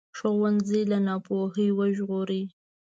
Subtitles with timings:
[0.17, 2.41] ښوونځی له ناپوهۍ وژغوري